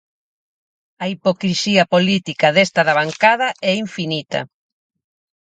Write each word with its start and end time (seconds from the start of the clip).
A 1.03 1.05
hipocrisía 1.13 1.83
política 1.93 2.47
desta 2.55 2.81
da 2.87 2.97
bancada 3.01 3.47
é 3.69 3.71
infinita. 3.85 4.39